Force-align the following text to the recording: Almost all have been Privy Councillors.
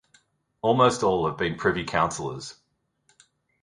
Almost 0.63 1.03
all 1.03 1.27
have 1.27 1.37
been 1.37 1.57
Privy 1.59 1.83
Councillors. 1.83 2.55